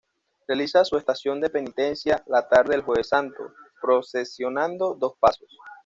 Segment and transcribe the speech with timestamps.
[0.47, 5.47] Realiza su estación de penitencia la tarde del Jueves Santo, procesionando dos pasos.